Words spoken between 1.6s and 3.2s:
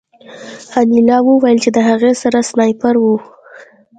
چې د هغه سره سنایپر و